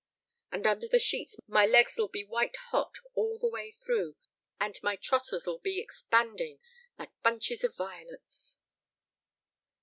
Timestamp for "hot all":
2.71-3.37